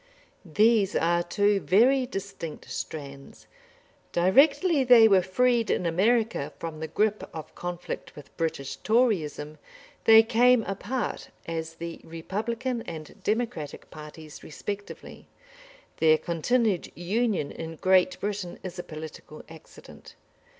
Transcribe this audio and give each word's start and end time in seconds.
These 0.43 0.95
are 0.95 1.21
two 1.21 1.59
very 1.59 2.07
distinct 2.07 2.67
strands. 2.71 3.45
Directly 4.11 4.83
they 4.83 5.07
were 5.07 5.21
freed 5.21 5.69
in 5.69 5.85
America 5.85 6.51
from 6.57 6.79
the 6.79 6.87
grip 6.87 7.29
of 7.35 7.53
conflict 7.53 8.15
with 8.15 8.35
British 8.35 8.77
Toryism, 8.77 9.59
they 10.05 10.23
came 10.23 10.63
apart 10.63 11.29
as 11.45 11.75
the 11.75 12.01
Republican 12.03 12.81
and 12.87 13.21
Democratic 13.21 13.91
parties 13.91 14.43
respectively. 14.43 15.27
Their 15.97 16.17
continued 16.17 16.91
union 16.97 17.51
in 17.51 17.75
Great 17.75 18.19
Britain 18.19 18.57
is 18.63 18.79
a 18.79 18.83
political 18.83 19.43
accident. 19.49 20.15